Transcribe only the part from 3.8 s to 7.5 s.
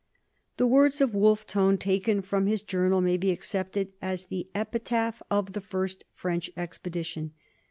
as the epitaph of the first French expedition.